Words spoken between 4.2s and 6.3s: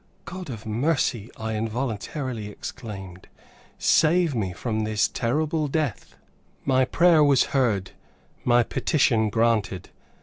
me from this terrible death."